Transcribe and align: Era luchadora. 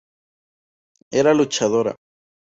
Era 1.11 1.31
luchadora. 1.35 1.93